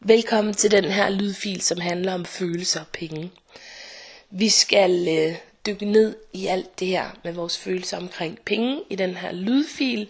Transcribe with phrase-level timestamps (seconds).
[0.00, 3.30] Velkommen til den her lydfil, som handler om følelser og penge.
[4.30, 5.36] Vi skal øh,
[5.66, 10.08] dykke ned i alt det her med vores følelser omkring penge i den her lydfil.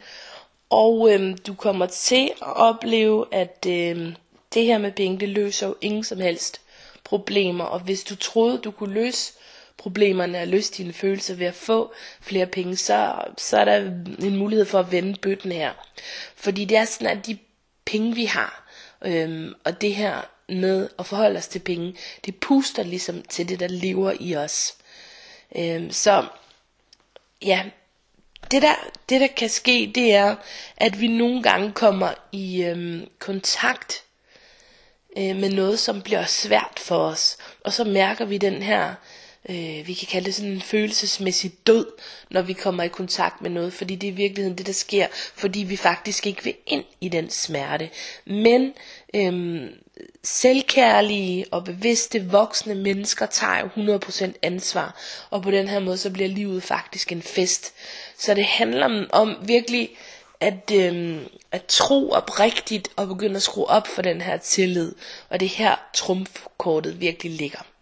[0.71, 4.14] Og øh, du kommer til at opleve, at øh,
[4.54, 6.60] det her med penge, det løser jo ingen som helst
[7.04, 7.64] problemer.
[7.64, 9.32] Og hvis du troede, du kunne løse
[9.76, 13.76] problemerne og løse dine følelser ved at få flere penge, så, så er der
[14.26, 15.72] en mulighed for at vende bøtten her.
[16.37, 17.38] Fordi det er sådan, at de
[17.84, 18.66] penge, vi har,
[19.05, 23.60] Øhm, og det her med at forholde os til penge, det puster ligesom til det,
[23.60, 24.74] der lever i os.
[25.56, 26.27] Øhm, så
[27.42, 27.64] ja,
[28.50, 28.74] det der,
[29.09, 30.36] det der kan ske, det er,
[30.77, 34.02] at vi nogle gange kommer i øhm, kontakt
[35.16, 37.36] øh, med noget, som bliver svært for os.
[37.64, 38.94] Og så mærker vi den her
[39.48, 41.86] øh, vi kan kalde det sådan en følelsesmæssig død,
[42.30, 45.06] når vi kommer i kontakt med noget, fordi det er i virkeligheden det, der sker,
[45.34, 47.91] fordi vi faktisk ikke vil ind i den smerte.
[48.24, 48.72] Men
[49.14, 49.70] øh,
[50.22, 56.10] selvkærlige og bevidste voksne mennesker tager jo 100% ansvar, og på den her måde, så
[56.10, 57.75] bliver livet faktisk en fest.
[58.19, 59.91] Så det handler om virkelig
[60.41, 61.20] at, øh,
[61.53, 64.94] at tro oprigtigt og begynde at skrue op for den her tillid,
[65.28, 67.75] og det her trumfkortet virkelig ligger.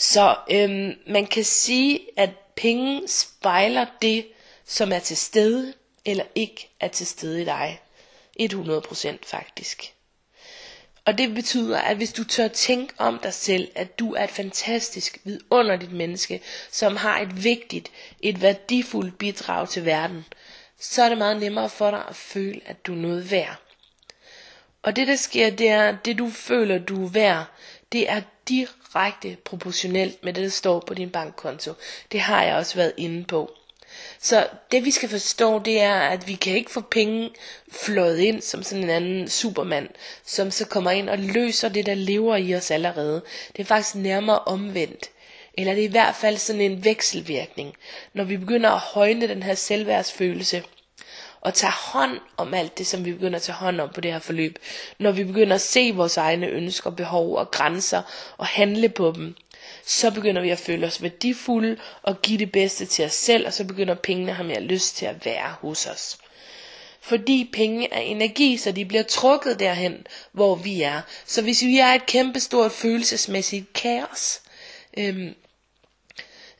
[0.00, 4.26] Så øhm, man kan sige, at penge spejler det,
[4.64, 7.80] som er til stede eller ikke er til stede i dig.
[8.40, 9.94] 100% faktisk.
[11.04, 14.30] Og det betyder, at hvis du tør tænke om dig selv, at du er et
[14.30, 20.24] fantastisk, vidunderligt menneske, som har et vigtigt, et værdifuldt bidrag til verden,
[20.78, 23.56] så er det meget nemmere for dig at føle, at du er noget værd.
[24.82, 27.44] Og det der sker, det er, det du føler, du er værd,
[27.92, 28.79] det er direkte
[29.44, 31.72] proportionelt med det, der står på din bankkonto.
[32.12, 33.50] Det har jeg også været inde på.
[34.20, 37.30] Så det vi skal forstå, det er, at vi kan ikke få penge
[37.72, 39.88] flået ind som sådan en anden supermand,
[40.24, 43.22] som så kommer ind og løser det, der lever i os allerede.
[43.56, 45.10] Det er faktisk nærmere omvendt.
[45.54, 47.74] Eller det er i hvert fald sådan en vekselvirkning.
[48.12, 50.62] Når vi begynder at højne den her selvværdsfølelse,
[51.40, 54.12] og tage hånd om alt det, som vi begynder at tage hånd om på det
[54.12, 54.58] her forløb.
[54.98, 58.02] Når vi begynder at se vores egne ønsker, behov og grænser
[58.36, 59.34] og handle på dem,
[59.86, 63.52] så begynder vi at føle os værdifulde og give det bedste til os selv, og
[63.52, 66.18] så begynder pengene at have mere lyst til at være hos os.
[67.00, 71.00] Fordi penge er energi, så de bliver trukket derhen, hvor vi er.
[71.26, 74.40] Så hvis vi er et kæmpestort følelsesmæssigt kaos,
[74.98, 75.34] øhm,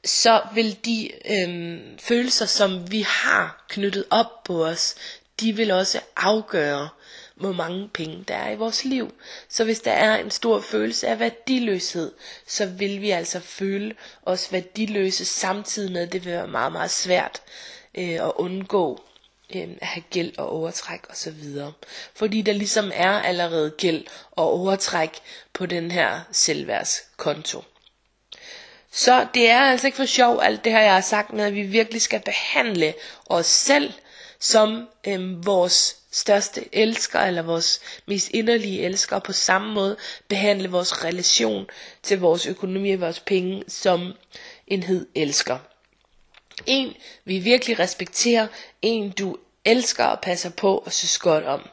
[0.05, 4.94] så vil de øh, følelser, som vi har knyttet op på os,
[5.41, 6.88] de vil også afgøre,
[7.34, 9.15] hvor mange penge der er i vores liv.
[9.49, 12.12] Så hvis der er en stor følelse af værdiløshed,
[12.47, 16.91] så vil vi altså føle os værdiløse samtidig med, at det vil være meget, meget
[16.91, 17.43] svært
[17.94, 19.03] øh, at undgå
[19.55, 21.72] øh, at have gæld og overtræk og så videre.
[22.15, 25.19] Fordi der ligesom er allerede gæld og overtræk
[25.53, 27.62] på den her selvværdskonto.
[28.93, 31.55] Så det er altså ikke for sjov alt det her jeg har sagt med at
[31.55, 32.95] vi virkelig skal behandle
[33.27, 33.93] os selv
[34.39, 39.97] som øhm, vores største elsker eller vores mest inderlige elsker og på samme måde
[40.28, 41.67] behandle vores relation
[42.03, 44.12] til vores økonomi og vores penge som
[44.67, 45.59] en hed elsker.
[46.67, 48.47] En vi virkelig respekterer,
[48.83, 51.69] en du elsker og passer på og synes godt om.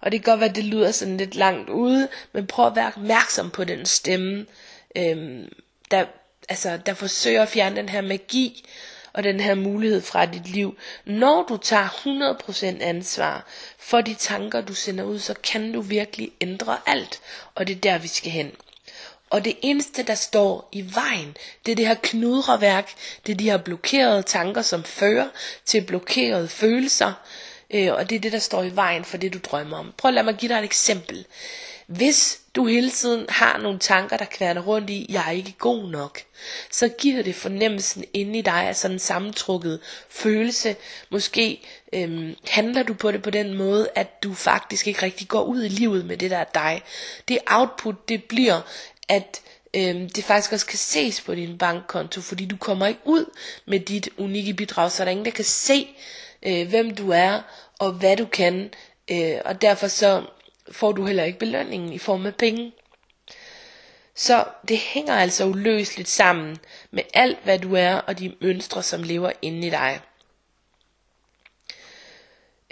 [0.00, 2.76] Og det kan godt være, at det lyder sådan lidt langt ude, men prøv at
[2.76, 4.46] være opmærksom på den stemme,
[4.96, 5.52] øhm,
[5.90, 6.06] der,
[6.48, 8.64] altså, der forsøger at fjerne den her magi
[9.12, 10.76] og den her mulighed fra dit liv.
[11.04, 13.46] Når du tager 100% ansvar
[13.78, 17.20] for de tanker, du sender ud, så kan du virkelig ændre alt.
[17.54, 18.52] Og det er der, vi skal hen.
[19.30, 21.36] Og det eneste, der står i vejen,
[21.66, 22.92] det er det her knudreværk,
[23.26, 25.28] det er de her blokerede tanker, som fører
[25.64, 27.12] til blokerede følelser,
[27.70, 29.92] øh, og det er det, der står i vejen for det, du drømmer om.
[29.96, 31.26] Prøv at lade mig give dig et eksempel.
[31.86, 35.88] Hvis du hele tiden har nogle tanker, der kværner rundt i, jeg er ikke god
[35.90, 36.20] nok,
[36.70, 40.76] så giver det fornemmelsen inde i dig af sådan en sammentrukket følelse.
[41.10, 41.60] Måske
[41.92, 45.64] øhm, handler du på det på den måde, at du faktisk ikke rigtig går ud
[45.64, 46.82] i livet med det, der er dig.
[47.28, 48.60] Det output, det bliver,
[49.08, 49.40] at
[49.74, 53.24] øhm, det faktisk også kan ses på din bankkonto, fordi du kommer ikke ud
[53.66, 55.88] med dit unikke bidrag, så der er ingen, der kan se,
[56.42, 57.40] øh, hvem du er
[57.78, 58.70] og hvad du kan.
[59.10, 60.22] Øh, og derfor så
[60.72, 62.72] får du heller ikke belønningen i form af penge.
[64.14, 66.58] Så det hænger altså uløseligt sammen
[66.90, 70.00] med alt hvad du er og de mønstre som lever inde i dig.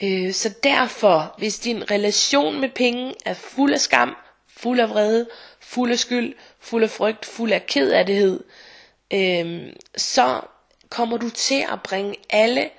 [0.02, 4.17] Øh, så derfor, hvis din relation med penge er fuld af skam,
[4.49, 5.29] fuld af vrede,
[5.61, 8.44] fuld af skyld, fuld af frygt, fuld af kedelighed,
[9.12, 10.41] øh, så
[10.88, 12.70] kommer du til at bringe alle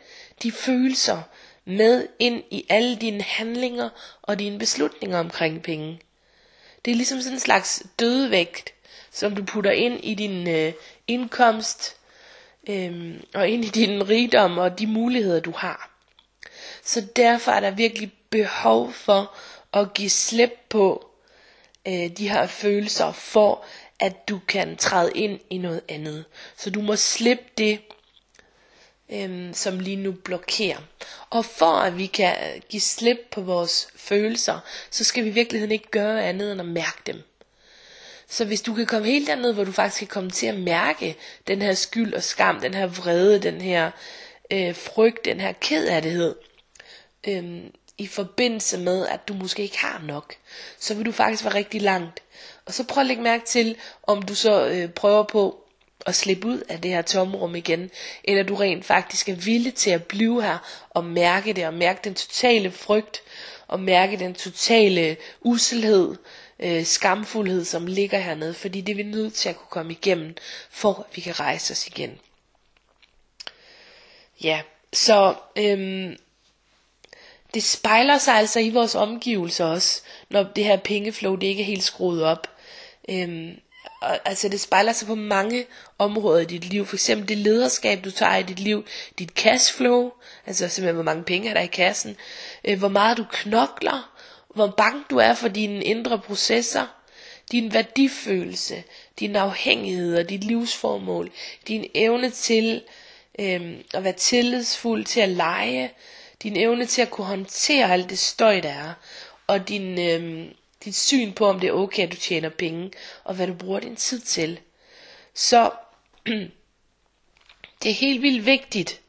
[0.44, 1.21] de følelser
[1.66, 3.90] med ind i alle dine handlinger
[4.22, 6.00] og dine beslutninger omkring penge.
[6.86, 8.74] Det er ligesom sådan en slags dødvægt,
[9.12, 10.74] som du putter ind i din øh,
[11.08, 11.96] indkomst
[12.69, 15.92] øh, og ind i din rigdom og de muligheder du har.
[16.84, 19.36] Så derfor er der virkelig behov for
[19.74, 21.10] at give slip på
[21.88, 23.66] øh, de her følelser for
[24.02, 26.25] at du kan træde ind i noget andet.
[26.58, 27.80] Så du må slippe det,
[29.10, 30.78] øh, som lige nu blokerer.
[31.31, 32.36] Og for at vi kan
[32.69, 36.68] give slip på vores følelser, så skal vi i virkeligheden ikke gøre andet end at
[36.68, 37.24] mærke dem.
[38.28, 41.18] Så hvis du kan komme helt derned, hvor du faktisk kan komme til at mærke
[41.48, 43.92] den her skyld og skam, den her vrede, den her
[44.51, 46.36] øh, frygt, den her kedærdighed,
[47.28, 47.63] øh,
[47.98, 50.36] i forbindelse med, at du måske ikke har nok,
[50.80, 52.24] så vil du faktisk være rigtig langt.
[52.66, 55.61] Og så prøv at lægge mærke til, om du så øh, prøver på
[56.06, 57.92] at slippe ud af det her tomrum igen,
[58.24, 60.57] eller du rent faktisk er villig til at blive her
[60.89, 63.21] og mærke det, og mærke den totale frygt,
[63.68, 66.15] og mærke den totale uselhed,
[66.59, 70.36] øh, skamfuldhed, som ligger hernede, fordi det er vi nødt til at kunne komme igennem,
[70.69, 72.19] for at vi kan rejse os igen.
[74.44, 74.62] Ja,
[74.94, 76.18] så øhm,
[77.53, 81.65] det spejler sig altså i vores omgivelser også, når det her pengeflow det ikke er
[81.65, 82.48] helt skruet op.
[83.09, 83.59] Øhm,
[84.01, 85.66] og, altså det spejler sig på mange
[85.98, 86.86] områder i dit liv.
[86.86, 88.86] For eksempel det lederskab, du tager i dit liv.
[89.19, 90.12] Dit cashflow,
[90.45, 92.18] altså simpelthen hvor mange penge er der i kassen.
[92.66, 94.12] Øh, hvor meget du knokler.
[94.56, 96.88] Hvor bange du er for dine indre processer.
[97.51, 98.83] Din værdifølelse.
[99.19, 101.31] Din afhængighed og dit livsformål.
[101.68, 102.84] Din evne til
[103.39, 105.92] øh, at være tillidsfuld, til at lege.
[106.44, 108.94] Din evne til at kunne håndtere alt det støj, der er.
[109.48, 110.00] Og din...
[110.00, 110.51] Øh,
[110.86, 112.92] dit syn på, om det er okay, at du tjener penge,
[113.24, 114.60] og hvad du bruger din tid til.
[115.33, 115.72] Så
[117.83, 119.01] det er helt vildt vigtigt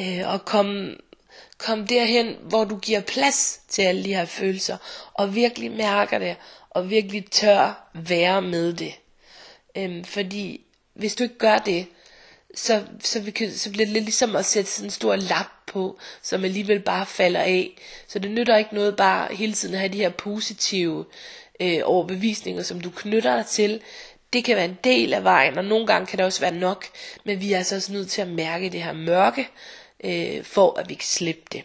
[0.00, 0.96] øh, at komme,
[1.58, 4.76] komme derhen, hvor du giver plads til alle de her følelser,
[5.14, 6.36] og virkelig mærker det,
[6.70, 8.94] og virkelig tør være med det.
[9.76, 10.60] Øhm, fordi
[10.94, 11.86] hvis du ikke gør det,
[12.54, 15.46] så, så, vi kan, så bliver det lidt ligesom at sætte sådan en stor lap
[15.66, 17.76] på, som alligevel bare falder af.
[18.08, 21.04] Så det nytter ikke noget bare hele tiden at have de her positive
[21.60, 23.80] øh, overbevisninger, som du knytter dig til.
[24.32, 26.86] Det kan være en del af vejen, og nogle gange kan det også være nok,
[27.24, 29.48] men vi er altså også nødt til at mærke det her mørke,
[30.04, 31.62] øh, for at vi kan slippe det.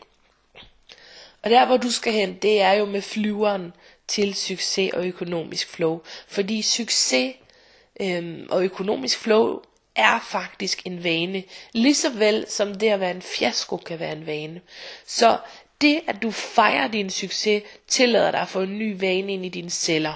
[1.42, 3.74] Og der hvor du skal hen, det er jo med flyveren
[4.07, 6.00] til succes og økonomisk flow.
[6.27, 7.35] Fordi succes
[8.01, 9.59] øh, og økonomisk flow
[10.00, 11.44] er faktisk en vane,
[11.74, 14.62] lige så vel som det at være en fiasko kan være en vane.
[15.07, 15.38] Så
[15.81, 19.50] det, at du fejrer din succes, tillader dig at få en ny vane ind i
[19.50, 20.13] dine celler.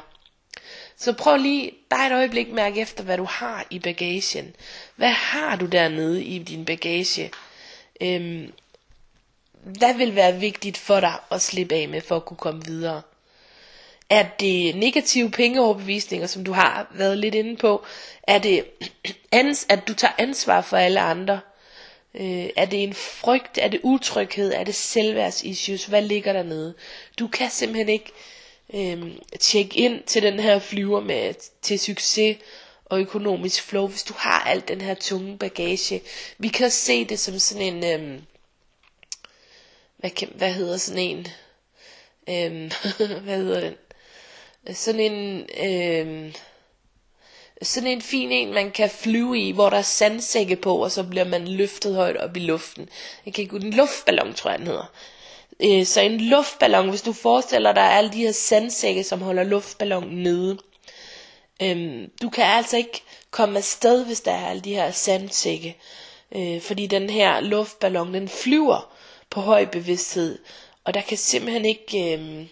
[0.97, 4.55] Så prøv lige dig et øjeblik mærke efter, hvad du har i bagagen.
[4.95, 7.31] Hvad har du dernede i din bagage?
[8.01, 8.53] Øhm,
[9.63, 13.01] hvad vil være vigtigt for dig at slippe af med, for at kunne komme videre?
[14.13, 17.83] Er det negative pengeoverbevisninger, som du har været lidt inde på?
[18.23, 18.65] Er det,
[19.69, 21.39] at du tager ansvar for alle andre?
[22.15, 23.57] Øh, er det en frygt?
[23.57, 24.53] Er det utryghed?
[24.53, 25.85] Er det selvværdsissues?
[25.85, 26.73] Hvad ligger der nede?
[27.19, 28.11] Du kan simpelthen ikke
[28.73, 32.37] øh, tjekke ind til den her flyver med til succes
[32.85, 36.01] og økonomisk flow, hvis du har alt den her tunge bagage.
[36.37, 38.19] Vi kan se det som sådan en, øh,
[39.97, 41.27] hvad, kan, hvad hedder sådan en,
[42.29, 42.71] øh,
[43.25, 43.73] hvad hedder den?
[44.71, 46.33] Sådan en, øh,
[47.61, 51.03] sådan en fin en, man kan flyve i, hvor der er sandsække på, og så
[51.03, 52.89] bliver man løftet højt op i luften.
[53.25, 54.91] Jeg kan ikke en luftballon, tror jeg den hedder.
[55.59, 60.23] Øh, så en luftballon, hvis du forestiller dig alle de her sandsække, som holder luftballonen
[60.23, 60.57] nede.
[61.61, 65.77] Øhm, du kan altså ikke komme afsted, hvis der er alle de her sandsække.
[66.35, 68.93] Øh, fordi den her luftballon, den flyver
[69.29, 70.39] på høj bevidsthed.
[70.83, 72.17] Og der kan simpelthen ikke...
[72.17, 72.45] Øh,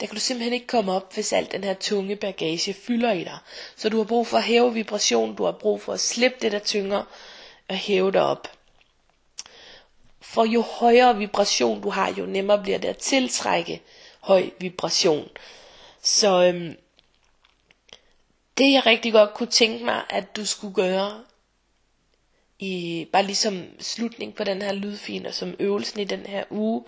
[0.00, 3.24] der kan du simpelthen ikke komme op, hvis alt den her tunge bagage fylder i
[3.24, 3.38] dig.
[3.76, 6.52] Så du har brug for at hæve vibration, du har brug for at slippe det,
[6.52, 7.02] der tynger,
[7.68, 8.48] og hæve dig op.
[10.20, 13.82] For jo højere vibration du har, jo nemmere bliver det at tiltrække
[14.20, 15.28] høj vibration.
[16.02, 16.76] Så øhm,
[18.58, 21.24] det jeg rigtig godt kunne tænke mig, at du skulle gøre,
[22.58, 26.84] i bare ligesom slutning på den her lydfin, og som øvelsen i den her uge,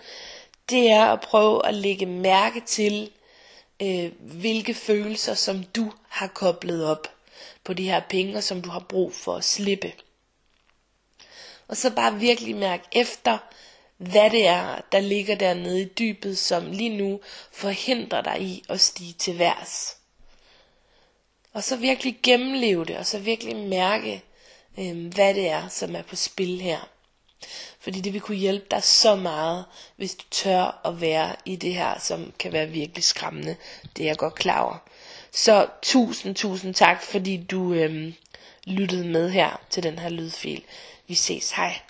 [0.71, 3.11] det er at prøve at lægge mærke til,
[3.81, 7.07] øh, hvilke følelser, som du har koblet op
[7.63, 9.93] på de her penge, som du har brug for at slippe.
[11.67, 13.37] Og så bare virkelig mærke efter,
[13.97, 17.19] hvad det er, der ligger dernede i dybet, som lige nu
[17.51, 19.97] forhindrer dig i at stige til værs.
[21.53, 24.23] Og så virkelig gennemleve det, og så virkelig mærke,
[24.79, 26.89] øh, hvad det er, som er på spil her.
[27.79, 31.73] Fordi det vil kunne hjælpe dig så meget, hvis du tør at være i det
[31.73, 33.55] her, som kan være virkelig skræmmende.
[33.97, 34.77] Det er jeg godt klar over.
[35.31, 38.13] Så tusind, tusind tak, fordi du øhm,
[38.65, 40.63] lyttede med her til den her lydfil.
[41.07, 41.81] Vi ses, hej.